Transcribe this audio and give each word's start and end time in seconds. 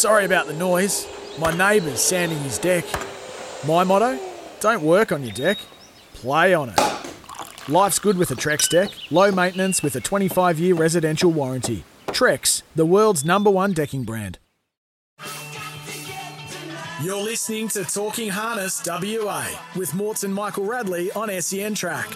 Sorry 0.00 0.24
about 0.24 0.46
the 0.46 0.54
noise. 0.54 1.06
My 1.38 1.54
neighbour's 1.54 2.00
sanding 2.00 2.38
his 2.38 2.56
deck. 2.56 2.86
My 3.66 3.84
motto? 3.84 4.18
Don't 4.58 4.82
work 4.82 5.12
on 5.12 5.22
your 5.22 5.34
deck, 5.34 5.58
play 6.14 6.54
on 6.54 6.70
it. 6.70 6.80
Life's 7.68 7.98
good 7.98 8.16
with 8.16 8.30
a 8.30 8.34
Trex 8.34 8.66
deck, 8.66 8.88
low 9.10 9.30
maintenance 9.30 9.82
with 9.82 9.94
a 9.96 10.00
25 10.00 10.58
year 10.58 10.74
residential 10.74 11.30
warranty. 11.30 11.84
Trex, 12.06 12.62
the 12.74 12.86
world's 12.86 13.26
number 13.26 13.50
one 13.50 13.74
decking 13.74 14.04
brand. 14.04 14.38
You're 17.02 17.22
listening 17.22 17.68
to 17.68 17.84
Talking 17.84 18.30
Harness 18.30 18.82
WA 18.86 19.48
with 19.76 19.92
Morton 19.92 20.32
Michael 20.32 20.64
Radley 20.64 21.12
on 21.12 21.28
SEN 21.42 21.74
Track. 21.74 22.08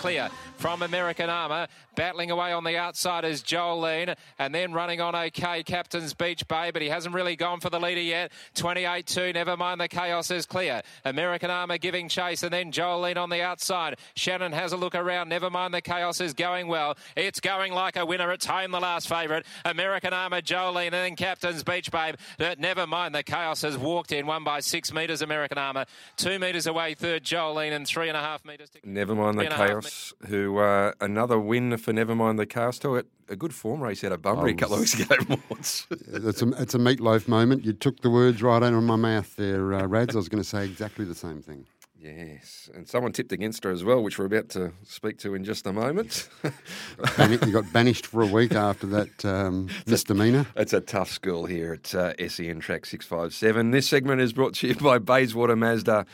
Clear 0.00 0.30
from 0.56 0.80
American 0.82 1.28
Armour. 1.28 1.66
Battling 1.94 2.30
away 2.30 2.52
on 2.52 2.64
the 2.64 2.78
outside 2.78 3.24
is 3.26 3.42
Jolene, 3.42 4.16
and 4.38 4.54
then 4.54 4.72
running 4.72 5.00
on 5.02 5.14
okay, 5.14 5.62
Captain's 5.62 6.14
Beach 6.14 6.46
Bay, 6.48 6.70
but 6.70 6.80
he 6.80 6.88
hasn't 6.88 7.14
really 7.14 7.36
gone 7.36 7.60
for 7.60 7.68
the 7.68 7.78
leader 7.78 8.00
yet. 8.00 8.32
28 8.54 9.06
2, 9.06 9.32
never 9.34 9.56
mind 9.58 9.80
the 9.80 9.88
chaos 9.88 10.30
is 10.30 10.46
clear. 10.46 10.80
American 11.04 11.50
Armour 11.50 11.76
giving 11.76 12.08
chase, 12.08 12.42
and 12.42 12.50
then 12.52 12.72
Jolene 12.72 13.18
on 13.18 13.28
the 13.28 13.42
outside. 13.42 13.98
Shannon 14.14 14.52
has 14.52 14.72
a 14.72 14.76
look 14.78 14.94
around, 14.94 15.28
never 15.28 15.50
mind 15.50 15.74
the 15.74 15.82
chaos 15.82 16.20
is 16.22 16.32
going 16.32 16.68
well. 16.68 16.96
It's 17.16 17.40
going 17.40 17.74
like 17.74 17.96
a 17.96 18.06
winner. 18.06 18.32
It's 18.32 18.46
home, 18.46 18.70
the 18.70 18.80
last 18.80 19.06
favourite. 19.08 19.44
American 19.66 20.14
Armour, 20.14 20.40
Jolene, 20.40 20.86
and 20.86 20.94
then 20.94 21.16
Captain's 21.16 21.62
Beach 21.62 21.90
Babe. 21.90 22.14
Never 22.58 22.86
mind 22.86 23.14
the 23.14 23.22
chaos 23.22 23.60
has 23.62 23.76
walked 23.76 24.12
in, 24.12 24.26
one 24.26 24.44
by 24.44 24.60
six 24.60 24.94
metres, 24.94 25.20
American 25.20 25.58
Armour. 25.58 25.84
Two 26.16 26.38
metres 26.38 26.66
away, 26.66 26.94
third 26.94 27.24
Jolene, 27.24 27.72
and 27.72 27.86
three 27.86 28.08
and 28.08 28.16
a 28.16 28.20
half 28.22 28.44
metres. 28.46 28.70
To- 28.70 28.78
Never 28.88 29.14
mind 29.14 29.38
the 29.38 29.44
chaos, 29.46 29.89
who 30.26 30.58
uh, 30.58 30.92
another 31.00 31.38
win 31.38 31.76
for 31.76 31.92
Never 31.92 32.14
Mind 32.14 32.38
the 32.38 32.46
Chaos. 32.46 32.80
It, 32.84 33.06
a 33.28 33.36
good 33.36 33.54
form 33.54 33.80
race 33.80 34.02
out 34.02 34.12
of 34.12 34.22
Bunbury 34.22 34.52
a 34.52 34.54
couple 34.54 34.74
of 34.74 34.80
weeks 34.80 34.98
ago, 34.98 35.14
Morts. 35.50 35.86
it's, 35.90 36.42
a, 36.42 36.48
it's 36.60 36.74
a 36.74 36.78
meatloaf 36.78 37.28
moment. 37.28 37.64
You 37.64 37.72
took 37.72 38.00
the 38.00 38.10
words 38.10 38.42
right 38.42 38.62
out 38.62 38.74
of 38.74 38.82
my 38.82 38.96
mouth 38.96 39.36
there, 39.36 39.72
uh, 39.72 39.86
Rads. 39.86 40.14
I 40.14 40.18
was 40.18 40.28
going 40.28 40.42
to 40.42 40.48
say 40.48 40.64
exactly 40.64 41.04
the 41.04 41.14
same 41.14 41.40
thing. 41.40 41.66
Yes, 42.02 42.70
and 42.74 42.88
someone 42.88 43.12
tipped 43.12 43.30
against 43.30 43.62
her 43.64 43.70
as 43.70 43.84
well, 43.84 44.02
which 44.02 44.18
we're 44.18 44.24
about 44.24 44.48
to 44.50 44.72
speak 44.84 45.18
to 45.18 45.34
in 45.34 45.44
just 45.44 45.66
a 45.66 45.72
moment. 45.72 46.30
you 47.18 47.52
got 47.52 47.70
banished 47.74 48.06
for 48.06 48.22
a 48.22 48.26
week 48.26 48.54
after 48.54 48.86
that 48.86 49.24
um, 49.26 49.68
misdemeanour. 49.86 50.46
It's 50.56 50.72
a 50.72 50.80
tough 50.80 51.10
school 51.10 51.44
here 51.44 51.74
at 51.74 51.94
uh, 51.94 52.14
SEN 52.26 52.60
Track 52.60 52.86
657. 52.86 53.70
This 53.70 53.86
segment 53.86 54.22
is 54.22 54.32
brought 54.32 54.54
to 54.54 54.68
you 54.68 54.74
by 54.80 54.98
Bayswater 54.98 55.56
Mazda. 55.56 56.06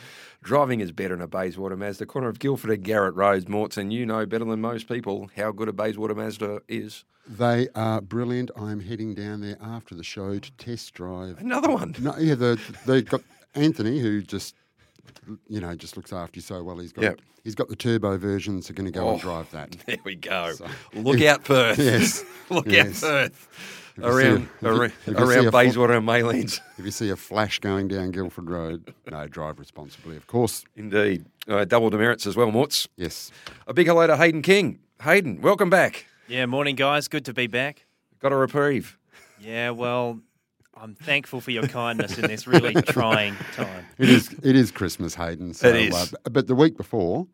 Driving 0.43 0.81
is 0.81 0.91
better 0.91 1.13
in 1.13 1.21
a 1.21 1.27
Bayswater 1.27 1.77
Mazda. 1.77 2.05
Corner 2.05 2.27
of 2.27 2.39
Guildford 2.39 2.71
and 2.71 2.83
Garratt 2.83 3.15
Roads, 3.15 3.47
Morton. 3.47 3.89
You 3.89 4.05
know 4.05 4.25
better 4.25 4.43
than 4.43 4.59
most 4.59 4.89
people 4.89 5.29
how 5.37 5.53
good 5.53 5.69
a 5.69 5.73
Bayswater 5.73 6.15
Mazda 6.15 6.63
is. 6.67 7.05
They 7.25 7.69
are 7.75 8.01
brilliant. 8.01 8.51
I'm 8.57 8.81
heading 8.81 9.15
down 9.15 9.39
there 9.39 9.57
after 9.61 9.95
the 9.95 10.03
show 10.03 10.37
to 10.37 10.51
test 10.53 10.93
drive. 10.95 11.37
Another 11.39 11.69
one? 11.69 11.95
No, 11.99 12.13
yeah, 12.17 12.35
the, 12.35 12.59
they've 12.85 13.07
got 13.07 13.21
Anthony, 13.55 13.99
who 13.99 14.21
just 14.21 14.53
you 15.47 15.59
know, 15.59 15.75
just 15.75 15.97
looks 15.97 16.13
after 16.13 16.37
you 16.37 16.41
so 16.41 16.63
well. 16.63 16.77
He's 16.77 16.93
got 16.93 17.01
yep. 17.03 17.21
he's 17.43 17.55
got 17.55 17.69
the 17.69 17.75
turbo 17.75 18.17
version, 18.17 18.61
so 18.61 18.73
going 18.73 18.85
to 18.85 18.91
go 18.91 19.07
oh, 19.07 19.13
and 19.13 19.21
drive 19.21 19.49
that. 19.51 19.75
There 19.85 19.97
we 20.03 20.15
go. 20.15 20.53
So, 20.53 20.67
Look 20.93 21.21
out, 21.21 21.43
Perth. 21.43 21.79
yes. 21.79 22.23
Look 22.49 22.67
yes. 22.67 23.03
out, 23.03 23.31
Perth. 23.31 23.47
Around, 23.99 24.47
a, 24.61 24.67
around, 24.67 24.93
around 25.07 25.51
Bayswater 25.51 25.93
and 25.93 26.07
Maylands. 26.07 26.59
If 26.77 26.85
you 26.85 26.91
see 26.91 27.09
a 27.09 27.15
flash 27.15 27.57
going 27.57 27.87
down 27.87 28.11
Guildford 28.11 28.47
Road, 28.47 28.93
no, 29.09 29.27
drive 29.27 29.57
responsibly, 29.57 30.15
of 30.15 30.27
course. 30.27 30.63
Indeed. 30.75 31.25
Uh, 31.47 31.65
double 31.65 31.89
demerits 31.89 32.27
as 32.27 32.35
well, 32.35 32.51
Morts. 32.51 32.87
Yes. 32.95 33.31
A 33.65 33.73
big 33.73 33.87
hello 33.87 34.05
to 34.05 34.15
Hayden 34.15 34.43
King. 34.43 34.77
Hayden, 35.01 35.41
welcome 35.41 35.71
back. 35.71 36.05
Yeah, 36.27 36.45
morning, 36.45 36.75
guys. 36.75 37.07
Good 37.07 37.25
to 37.25 37.33
be 37.33 37.47
back. 37.47 37.87
Got 38.19 38.33
a 38.33 38.35
reprieve. 38.35 38.99
Yeah, 39.39 39.71
well, 39.71 40.19
I'm 40.81 40.95
thankful 40.95 41.41
for 41.41 41.51
your 41.51 41.67
kindness 41.67 42.17
in 42.17 42.27
this 42.27 42.47
really 42.47 42.73
trying 42.73 43.35
time. 43.53 43.85
It 43.97 44.09
is. 44.09 44.33
It 44.43 44.55
is 44.55 44.71
Christmas, 44.71 45.15
Hayden. 45.15 45.53
So, 45.53 45.69
it 45.69 45.75
is. 45.75 45.93
Uh, 45.93 46.29
but 46.29 46.47
the 46.47 46.55
week 46.55 46.77
before, 46.77 47.27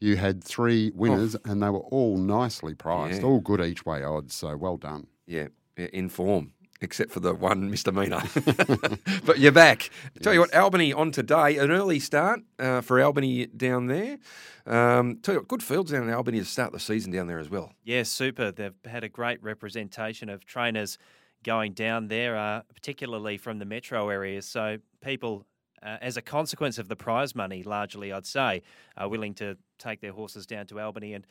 you 0.00 0.16
had 0.16 0.42
three 0.42 0.92
winners, 0.94 1.36
oh. 1.36 1.50
and 1.50 1.62
they 1.62 1.70
were 1.70 1.80
all 1.80 2.16
nicely 2.16 2.74
priced, 2.74 3.20
yeah. 3.20 3.26
all 3.26 3.40
good 3.40 3.60
each 3.60 3.84
way 3.84 4.02
odds. 4.02 4.34
So 4.34 4.56
well 4.56 4.76
done. 4.76 5.06
Yeah, 5.26 5.48
in 5.76 6.08
form. 6.08 6.52
Except 6.80 7.10
for 7.10 7.18
the 7.18 7.34
one 7.34 7.72
misdemeanour. 7.72 8.22
but 9.24 9.40
you're 9.40 9.50
back. 9.50 9.90
Yes. 10.14 10.22
Tell 10.22 10.32
you 10.32 10.38
what, 10.38 10.54
Albany 10.54 10.92
on 10.92 11.10
today, 11.10 11.58
an 11.58 11.72
early 11.72 11.98
start 11.98 12.40
uh, 12.60 12.82
for 12.82 13.00
Albany 13.02 13.46
down 13.46 13.88
there. 13.88 14.18
Um, 14.64 15.18
tell 15.20 15.34
you 15.34 15.40
what, 15.40 15.48
good 15.48 15.62
fields 15.62 15.90
down 15.90 16.04
in 16.04 16.14
Albany 16.14 16.38
to 16.38 16.44
start 16.44 16.70
the 16.70 16.78
season 16.78 17.10
down 17.10 17.26
there 17.26 17.40
as 17.40 17.50
well. 17.50 17.72
Yeah, 17.82 18.04
super. 18.04 18.52
They've 18.52 18.76
had 18.84 19.02
a 19.02 19.08
great 19.08 19.42
representation 19.42 20.28
of 20.28 20.44
trainers 20.44 20.98
going 21.44 21.72
down 21.72 22.08
there, 22.08 22.36
uh, 22.36 22.62
particularly 22.74 23.36
from 23.36 23.58
the 23.58 23.64
metro 23.64 24.08
areas. 24.08 24.46
So 24.46 24.78
people, 25.02 25.46
uh, 25.82 25.98
as 26.00 26.16
a 26.16 26.22
consequence 26.22 26.78
of 26.78 26.88
the 26.88 26.96
prize 26.96 27.34
money, 27.34 27.62
largely 27.62 28.12
I'd 28.12 28.26
say, 28.26 28.62
are 28.96 29.08
willing 29.08 29.34
to 29.34 29.56
take 29.78 30.00
their 30.00 30.12
horses 30.12 30.46
down 30.46 30.66
to 30.66 30.80
Albany 30.80 31.14
and. 31.14 31.26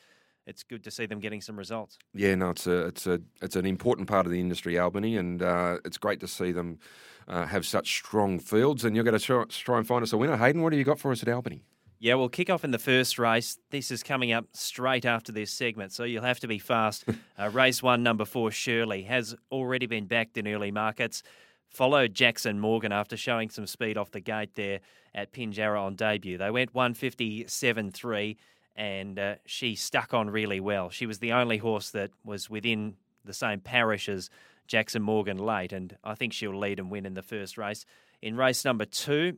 It's 0.49 0.63
good 0.63 0.81
to 0.85 0.91
see 0.91 1.05
them 1.05 1.19
getting 1.19 1.41
some 1.41 1.57
results. 1.59 1.97
Yeah, 2.13 2.33
no, 2.35 2.51
it's 2.51 2.67
a 2.67 2.85
it's 2.85 3.05
a 3.05 3.19
it's 3.41 3.57
an 3.57 3.65
important 3.65 4.07
part 4.07 4.25
of 4.25 4.31
the 4.31 4.39
industry, 4.39 4.79
Albany, 4.79 5.17
and 5.17 5.41
uh, 5.41 5.79
it's 5.83 5.97
great 5.97 6.21
to 6.21 6.27
see 6.27 6.53
them 6.53 6.79
uh, 7.27 7.45
have 7.47 7.65
such 7.65 7.91
strong 7.97 8.39
fields. 8.39 8.85
And 8.85 8.95
you're 8.95 9.03
going 9.03 9.19
to 9.19 9.23
try, 9.23 9.43
try 9.49 9.77
and 9.77 9.85
find 9.85 10.03
us 10.03 10.13
a 10.13 10.17
winner, 10.17 10.37
Hayden. 10.37 10.61
What 10.61 10.71
have 10.71 10.79
you 10.79 10.85
got 10.85 10.99
for 10.99 11.11
us 11.11 11.21
at 11.21 11.27
Albany? 11.27 11.65
Yeah, 11.99 12.13
we'll 12.13 12.29
kick 12.29 12.51
off 12.51 12.63
in 12.63 12.69
the 12.69 12.77
first 12.77 13.17
race. 13.17 13.57
This 13.71 13.89
is 13.89 14.03
coming 14.03 14.31
up 14.31 14.45
straight 14.53 15.03
after 15.03 15.31
this 15.31 15.51
segment, 15.51 15.91
so 15.91 16.03
you'll 16.03 16.23
have 16.23 16.39
to 16.41 16.47
be 16.47 16.59
fast. 16.59 17.05
uh, 17.39 17.49
race 17.49 17.81
one, 17.81 18.03
number 18.03 18.23
four, 18.23 18.51
Shirley, 18.51 19.01
has 19.03 19.35
already 19.51 19.87
been 19.87 20.05
backed 20.05 20.37
in 20.37 20.47
early 20.47 20.69
markets. 20.69 21.23
Followed 21.69 22.13
Jackson 22.13 22.59
Morgan 22.59 22.91
after 22.91 23.17
showing 23.17 23.49
some 23.49 23.65
speed 23.65 23.97
off 23.97 24.11
the 24.11 24.19
gate 24.19 24.53
there 24.53 24.79
at 25.15 25.33
Pinjarra 25.33 25.81
on 25.81 25.95
debut. 25.95 26.37
They 26.37 26.51
went 26.51 26.73
157.3 26.73 28.37
and 28.75 29.17
uh, 29.17 29.35
she 29.45 29.75
stuck 29.75 30.13
on 30.13 30.29
really 30.29 30.59
well. 30.59 30.91
She 30.91 31.07
was 31.07 31.17
the 31.17 31.33
only 31.33 31.57
horse 31.57 31.89
that 31.91 32.11
was 32.23 32.47
within 32.47 32.95
the 33.25 33.33
same 33.33 33.59
parish 33.59 34.07
as 34.07 34.29
Jackson 34.67 35.01
Morgan 35.01 35.37
late, 35.37 35.73
and 35.73 35.97
I 36.03 36.13
think 36.13 36.31
she'll 36.31 36.57
lead 36.57 36.79
and 36.79 36.91
win 36.91 37.05
in 37.05 37.15
the 37.15 37.23
first 37.23 37.57
race. 37.57 37.85
In 38.21 38.37
race 38.37 38.63
number 38.63 38.85
two, 38.85 39.37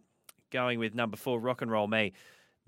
going 0.51 0.77
with 0.77 0.93
number 0.93 1.15
four, 1.15 1.39
Rock 1.39 1.61
and 1.61 1.71
Roll 1.71 1.87
Me. 1.87 2.11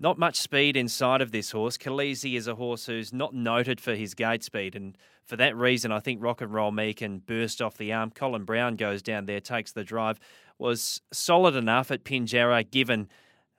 Not 0.02 0.18
much 0.18 0.34
speed 0.34 0.76
inside 0.76 1.20
of 1.20 1.30
this 1.30 1.52
horse. 1.52 1.78
Khaleesi 1.78 2.36
is 2.36 2.48
a 2.48 2.56
horse 2.56 2.86
who's 2.86 3.12
not 3.12 3.34
noted 3.34 3.80
for 3.80 3.94
his 3.94 4.14
gate 4.14 4.42
speed, 4.42 4.74
and 4.74 4.98
for 5.24 5.36
that 5.36 5.56
reason, 5.56 5.92
I 5.92 6.00
think 6.00 6.20
Rock 6.20 6.40
and 6.40 6.52
Roll 6.52 6.72
Me 6.72 6.92
can 6.92 7.20
burst 7.20 7.62
off 7.62 7.76
the 7.78 7.92
arm. 7.92 8.10
Colin 8.10 8.42
Brown 8.42 8.74
goes 8.74 9.00
down 9.00 9.26
there, 9.26 9.38
takes 9.38 9.70
the 9.70 9.84
drive, 9.84 10.18
was 10.58 11.00
solid 11.12 11.54
enough 11.54 11.92
at 11.92 12.02
Pinjarra, 12.02 12.68
given 12.68 13.08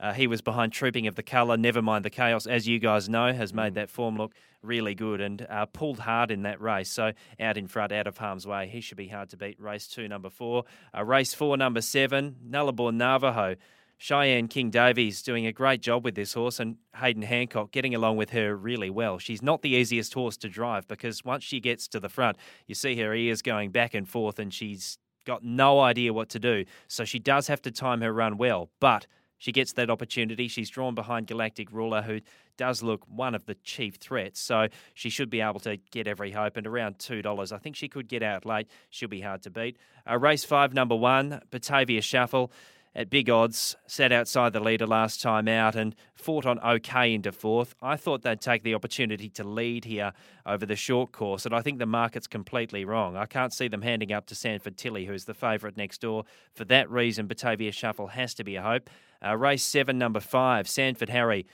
uh, 0.02 0.12
he 0.12 0.28
was 0.28 0.42
behind 0.42 0.74
Trooping 0.74 1.08
of 1.08 1.16
the 1.16 1.24
Colour. 1.24 1.56
Never 1.56 1.82
mind 1.82 2.04
the 2.04 2.10
chaos, 2.10 2.46
as 2.46 2.68
you 2.68 2.78
guys 2.78 3.08
know, 3.08 3.32
has 3.32 3.54
made 3.54 3.72
mm. 3.72 3.76
that 3.76 3.90
form 3.90 4.18
look 4.18 4.34
really 4.62 4.96
good 4.96 5.22
and 5.22 5.48
uh, 5.50 5.66
pulled 5.68 6.00
hard 6.00 6.30
in 6.30 6.42
that 6.42 6.60
race. 6.60 6.90
So 6.90 7.14
out 7.40 7.56
in 7.56 7.68
front, 7.68 7.94
out 7.94 8.06
of 8.06 8.18
harm's 8.18 8.46
way, 8.46 8.68
he 8.68 8.82
should 8.82 8.98
be 8.98 9.08
hard 9.08 9.30
to 9.30 9.38
beat. 9.38 9.58
Race 9.62 9.88
two, 9.88 10.10
number 10.10 10.30
four. 10.30 10.66
Uh, 10.94 11.06
race 11.06 11.34
four, 11.34 11.56
number 11.56 11.80
seven, 11.80 12.36
Nullarbor 12.46 12.94
Navajo. 12.94 13.56
Cheyenne 14.04 14.50
King 14.50 14.70
Davies 14.70 15.22
doing 15.22 15.48
a 15.48 15.54
great 15.54 15.82
job 15.82 16.04
with 16.04 16.16
this 16.16 16.34
horse, 16.34 16.60
and 16.60 16.76
Hayden 16.98 17.22
Hancock 17.22 17.72
getting 17.72 17.96
along 17.96 18.18
with 18.18 18.32
her 18.32 18.54
really 18.54 18.90
well. 18.90 19.18
She's 19.18 19.42
not 19.42 19.62
the 19.62 19.70
easiest 19.70 20.14
horse 20.14 20.36
to 20.40 20.50
drive 20.50 20.90
because 20.90 21.24
once 21.24 21.42
she 21.46 21.62
gets 21.62 21.88
to 21.88 22.02
the 22.02 22.10
front, 22.10 22.36
you 22.68 22.76
see 22.76 22.98
her 22.98 23.14
ears 23.14 23.42
going 23.42 23.72
back 23.72 23.94
and 23.94 24.06
forth, 24.06 24.40
and 24.40 24.54
she's 24.54 24.98
got 25.26 25.42
no 25.42 25.80
idea 25.80 26.12
what 26.12 26.28
to 26.32 26.40
do. 26.40 26.66
So 26.90 27.06
she 27.06 27.18
does 27.18 27.48
have 27.48 27.62
to 27.62 27.72
time 27.72 28.02
her 28.02 28.12
run 28.12 28.36
well, 28.38 28.70
but 28.82 29.08
she 29.38 29.54
gets 29.54 29.72
that 29.74 29.90
opportunity. 29.90 30.50
She's 30.50 30.70
drawn 30.70 30.96
behind 30.96 31.28
Galactic 31.28 31.72
Ruler, 31.72 32.02
who 32.02 32.20
does 32.58 32.84
look 32.84 33.06
one 33.08 33.34
of 33.36 33.46
the 33.46 33.56
chief 33.56 33.96
threats. 33.96 34.40
So 34.40 34.68
she 34.94 35.10
should 35.10 35.30
be 35.30 35.40
able 35.40 35.60
to 35.62 35.78
get 35.92 36.08
every 36.08 36.32
hope. 36.32 36.58
And 36.58 36.68
around 36.68 36.98
$2, 36.98 37.52
I 37.52 37.58
think 37.58 37.78
she 37.78 37.88
could 37.88 38.08
get 38.08 38.22
out 38.22 38.46
late. 38.46 38.68
She'll 38.90 39.10
be 39.10 39.22
hard 39.22 39.44
to 39.44 39.50
beat. 39.50 39.78
Uh, 40.10 40.18
race 40.18 40.44
five, 40.44 40.74
number 40.74 40.96
one, 40.96 41.42
Batavia 41.52 42.02
Shuffle 42.02 42.52
at 42.96 43.10
big 43.10 43.30
odds, 43.30 43.76
sat 43.88 44.12
outside 44.12 44.54
the 44.54 44.60
leader 44.60 44.86
last 44.86 45.22
time 45.22 45.48
out 45.48 45.76
and 45.76 45.96
fought 46.14 46.46
on 46.46 46.60
okay 46.60 47.14
into 47.14 47.32
fourth. 47.32 47.74
I 47.82 47.96
thought 47.98 48.22
they'd 48.22 48.40
take 48.40 48.64
the 48.64 48.76
opportunity 48.76 49.30
to 49.30 49.44
lead 49.44 49.86
here 49.86 50.14
over 50.46 50.66
the 50.66 50.76
short 50.76 51.12
course, 51.12 51.46
and 51.46 51.56
I 51.56 51.62
think 51.62 51.80
the 51.80 51.86
market's 51.88 52.28
completely 52.28 52.86
wrong. 52.86 53.16
I 53.16 53.26
can't 53.26 53.52
see 53.54 53.68
them 53.68 53.82
handing 53.82 54.12
up 54.12 54.28
to 54.28 54.36
Sanford 54.36 54.78
Tilly, 54.78 55.06
who's 55.06 55.26
the 55.26 55.34
favourite 55.34 55.76
next 55.76 56.02
door. 56.02 56.26
For 56.54 56.66
that 56.66 56.90
reason, 56.92 57.26
Batavia 57.26 57.72
Shuffle 57.72 58.08
has 58.08 58.34
to 58.36 58.44
be 58.44 58.58
a 58.58 58.62
hope. 58.62 58.90
Uh, 59.26 59.36
race 59.38 59.64
seven, 59.64 59.98
number 59.98 60.20
five, 60.20 60.68
Sanford 60.68 61.10
Harry. 61.10 61.48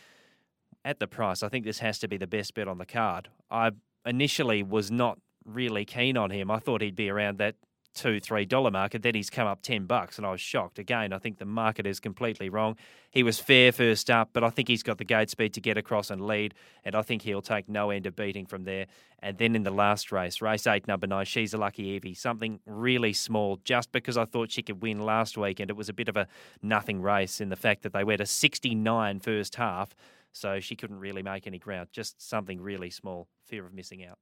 At 0.84 1.00
the 1.00 1.08
price, 1.08 1.44
I 1.44 1.50
think 1.50 1.66
this 1.66 1.80
has 1.80 2.00
to 2.00 2.08
be 2.08 2.18
the 2.18 2.28
best 2.28 2.54
bet 2.54 2.68
on 2.68 2.78
the 2.78 2.86
card. 2.86 3.30
I 3.52 3.72
initially 4.06 4.64
was 4.64 4.90
not 4.90 5.20
really 5.46 5.86
keen 5.86 6.18
on 6.18 6.32
him. 6.32 6.50
I 6.50 6.60
thought 6.60 6.82
he'd 6.82 6.96
be 6.96 7.10
around 7.10 7.38
that 7.38 7.56
two, 7.94 8.20
three 8.20 8.46
dollar 8.46 8.72
market. 8.72 9.02
Then 9.02 9.16
he's 9.16 9.30
come 9.30 9.48
up 9.48 9.62
ten 9.62 9.86
bucks, 9.86 10.18
and 10.18 10.26
I 10.26 10.32
was 10.32 10.42
shocked. 10.42 10.80
Again, 10.80 11.14
I 11.14 11.18
think 11.18 11.38
the 11.38 11.46
market 11.46 11.86
is 11.86 12.00
completely 12.00 12.50
wrong. 12.50 12.76
He 13.12 13.24
was 13.24 13.40
fair 13.40 13.72
first 13.72 14.10
up, 14.10 14.30
but 14.34 14.44
I 14.44 14.50
think 14.50 14.68
he's 14.68 14.84
got 14.84 14.98
the 14.98 15.04
gate 15.04 15.30
speed 15.30 15.54
to 15.56 15.62
get 15.62 15.78
across 15.78 16.10
and 16.10 16.26
lead, 16.26 16.54
and 16.84 16.96
I 16.96 17.02
think 17.02 17.24
he'll 17.24 17.42
take 17.42 17.68
no 17.68 17.90
end 17.90 18.06
of 18.06 18.16
beating 18.16 18.46
from 18.46 18.64
there. 18.64 18.86
And 19.20 19.38
then 19.38 19.56
in 19.56 19.64
the 19.64 19.72
last 19.72 20.12
race, 20.12 20.42
race 20.42 20.68
eight, 20.68 20.88
number 20.88 21.08
nine, 21.08 21.26
she's 21.26 21.54
a 21.54 21.58
lucky 21.58 21.84
Evie, 21.84 22.14
something 22.14 22.60
really 22.66 23.14
small, 23.14 23.60
just 23.64 23.92
because 23.92 24.18
I 24.18 24.26
thought 24.26 24.52
she 24.52 24.62
could 24.62 24.82
win 24.82 25.00
last 25.00 25.38
week, 25.38 25.60
and 25.60 25.70
it 25.70 25.76
was 25.76 25.90
a 25.90 25.94
bit 25.94 26.08
of 26.08 26.18
a 26.18 26.28
nothing 26.62 27.02
race 27.02 27.42
in 27.42 27.50
the 27.50 27.56
fact 27.56 27.84
that 27.84 27.94
they 27.94 28.04
went 28.04 28.22
a 28.22 28.26
69 28.26 29.20
first 29.20 29.56
half, 29.56 29.96
so 30.32 30.60
she 30.60 30.76
couldn't 30.76 31.00
really 31.00 31.24
make 31.24 31.48
any 31.48 31.60
ground. 31.60 31.90
Just 31.92 32.22
something 32.22 32.62
really 32.62 32.90
small, 32.90 33.28
fear 33.46 33.66
of 33.66 33.74
missing 33.74 34.06
out. 34.06 34.20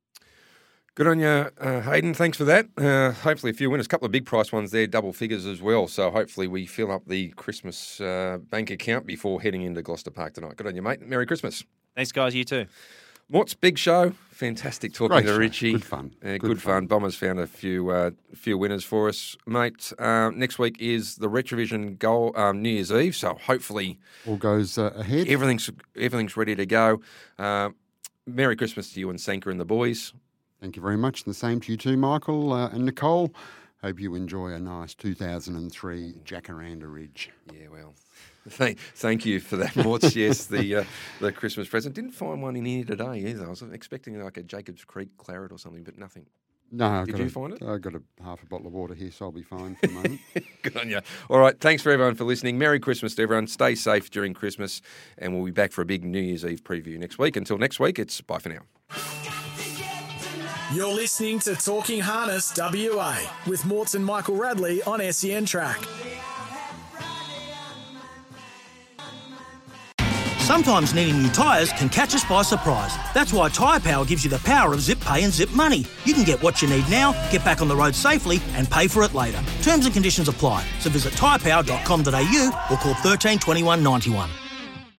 Good 0.98 1.06
on 1.06 1.20
you, 1.20 1.28
uh, 1.28 1.82
Hayden. 1.82 2.16
Thanks 2.16 2.40
for 2.40 2.44
that. 2.46 2.70
Uh, 2.76 3.12
hopefully, 3.12 3.52
a 3.52 3.54
few 3.54 3.70
winners. 3.70 3.86
A 3.86 3.90
couple 3.90 4.08
of 4.08 4.12
big 4.12 4.26
price 4.26 4.52
ones 4.52 4.72
there, 4.72 4.88
double 4.88 5.14
figures 5.14 5.46
as 5.46 5.62
well. 5.62 5.88
So 5.88 6.10
hopefully, 6.10 6.48
we 6.48 6.66
fill 6.66 6.92
up 6.92 7.04
the 7.06 7.28
Christmas 7.36 8.02
uh, 8.02 8.40
bank 8.50 8.72
account 8.72 9.06
before 9.06 9.40
heading 9.40 9.62
into 9.62 9.84
Gloucester 9.84 10.10
Park 10.10 10.34
tonight. 10.34 10.56
Good 10.56 10.66
on 10.66 10.76
you, 10.76 10.82
mate. 10.82 11.02
Merry 11.02 11.28
Christmas. 11.28 11.64
Thanks, 11.96 12.12
guys. 12.12 12.34
You 12.34 12.44
too. 12.44 12.66
Mort's 13.30 13.54
big 13.54 13.78
show. 13.78 14.14
Fantastic 14.32 14.92
talking 14.96 15.18
Great 15.18 15.28
to 15.28 15.34
show. 15.34 15.38
Richie. 15.38 15.72
Good 15.74 15.86
fun. 15.86 16.16
good, 16.20 16.42
Good 16.42 16.62
fun. 16.64 16.74
fun. 16.74 16.88
Bombers 16.88 17.14
found 17.16 17.40
a 17.42 17.46
few 17.46 17.92
uh, 17.92 18.10
few 18.34 18.58
winners 18.58 18.84
for 18.84 19.08
us, 19.08 19.38
mate. 19.46 19.94
Uh, 20.00 20.32
next 20.34 20.58
week 20.58 20.78
is 20.80 21.18
the 21.18 21.30
Retravision 21.30 22.00
goal 22.00 22.32
um, 22.36 22.64
New 22.64 22.70
Year's 22.72 22.92
Eve. 22.92 23.16
So 23.16 23.36
hopefully 23.36 24.00
All 24.26 24.38
goes 24.38 24.80
uh, 24.80 24.94
ahead. 24.96 25.28
everything's 25.28 25.70
everything's 25.96 26.36
ready 26.36 26.56
to 26.56 26.66
go. 26.66 27.02
Uh, 27.38 27.70
Merry 28.26 28.56
Christmas 28.56 28.94
to 28.94 29.00
you 29.00 29.12
and 29.12 29.22
Sanka 29.22 29.52
and 29.52 29.60
the 29.60 29.66
boys. 29.66 30.12
Thank 30.62 30.76
you 30.76 30.82
very 30.82 30.98
much. 30.98 31.24
And 31.24 31.34
the 31.34 31.38
same 31.38 31.60
to 31.62 31.72
you 31.72 31.78
too, 31.78 31.98
Michael 31.98 32.52
uh, 32.54 32.70
and 32.70 32.86
Nicole. 32.86 33.34
Hope 33.84 34.00
you 34.00 34.16
enjoy 34.16 34.50
a 34.54 34.60
nice 34.60 34.96
2003 34.96 36.16
Jacaranda 36.26 36.92
Ridge. 36.92 37.30
Yeah, 37.54 37.68
well, 37.72 37.94
thank, 38.50 38.80
thank 38.96 39.24
you 39.24 39.40
for 39.40 39.56
that, 39.58 39.76
Morts. 39.76 40.16
yes, 40.16 40.46
the 40.48 40.78
uh, 40.78 40.84
the 41.20 41.32
Christmas 41.32 41.68
present. 41.68 41.94
Didn't 41.94 42.12
find 42.14 42.42
one 42.42 42.56
in 42.56 42.66
here 42.66 42.84
today 42.84 43.20
either. 43.28 43.46
I 43.46 43.50
was 43.50 43.62
expecting 43.62 44.20
like 44.22 44.38
a 44.38 44.44
Jacobs 44.44 44.84
Creek 44.84 45.10
claret 45.18 45.52
or 45.52 45.60
something, 45.60 45.84
but 45.84 45.98
nothing. 45.98 46.26
No, 46.72 46.88
I've 46.88 47.06
Did 47.06 47.20
you 47.20 47.26
a- 47.26 47.30
find 47.30 47.54
it? 47.54 47.62
I've 47.64 47.82
got 47.82 47.94
a 47.96 48.02
half 48.22 48.42
a 48.44 48.46
bottle 48.48 48.68
of 48.68 48.74
water 48.74 48.94
here, 48.96 49.12
so 49.12 49.26
I'll 49.26 49.32
be 49.32 49.44
fine 49.44 49.76
for 49.76 49.88
the 49.88 49.94
moment. 49.94 50.20
Good 50.64 50.76
on 50.76 50.90
you. 50.90 51.00
All 51.30 51.40
right, 51.40 51.58
thanks 51.58 51.82
for 51.84 51.92
everyone 51.92 52.16
for 52.16 52.26
listening. 52.26 52.58
Merry 52.58 52.80
Christmas 52.80 53.16
to 53.16 53.22
everyone. 53.22 53.48
Stay 53.48 53.76
safe 53.76 54.10
during 54.10 54.34
Christmas, 54.34 54.82
and 55.20 55.34
we'll 55.36 55.46
be 55.46 55.52
back 55.52 55.72
for 55.72 55.82
a 55.82 55.86
big 55.86 56.04
New 56.04 56.20
Year's 56.20 56.44
Eve 56.44 56.64
preview 56.64 56.98
next 56.98 57.20
week. 57.20 57.38
Until 57.38 57.58
next 57.60 57.80
week, 57.80 58.00
it's 58.00 58.20
bye 58.22 58.40
for 58.40 58.50
now. 58.50 59.47
You're 60.74 60.94
listening 60.94 61.40
to 61.40 61.56
Talking 61.56 62.02
Harness 62.02 62.54
WA 62.58 63.18
with 63.48 63.64
Morts 63.64 63.96
and 63.96 64.06
Michael 64.06 64.36
Radley 64.36 64.84
on 64.84 65.00
SEN 65.14 65.46
Track. 65.46 65.82
Sometimes 70.40 70.94
needing 70.94 71.24
new 71.24 71.30
tyres 71.30 71.72
can 71.72 71.88
catch 71.88 72.14
us 72.14 72.26
by 72.26 72.42
surprise. 72.42 72.94
That's 73.14 73.32
why 73.32 73.48
Tyre 73.48 73.80
Power 73.80 74.04
gives 74.04 74.26
you 74.26 74.30
the 74.30 74.40
power 74.40 74.74
of 74.74 74.82
zip 74.82 75.00
pay 75.00 75.24
and 75.24 75.32
zip 75.32 75.52
money. 75.52 75.86
You 76.04 76.14
can 76.14 76.26
get 76.26 76.44
what 76.44 76.62
you 76.62 76.68
need 76.68 76.90
now, 76.90 77.14
get 77.32 77.46
back 77.46 77.62
on 77.62 77.70
the 77.70 77.76
road 77.76 77.96
safely, 77.96 78.42
and 78.56 78.70
pay 78.70 78.90
for 78.90 79.04
it 79.04 79.14
later. 79.14 79.42
Terms 79.62 79.86
and 79.86 79.94
conditions 79.94 80.28
apply. 80.28 80.66
So 80.80 80.90
visit 80.90 81.14
tyrepower.com.au 81.14 82.68
or 82.72 82.78
call 82.78 82.94
13 82.96 83.40
21 83.40 83.82
91. 83.82 84.30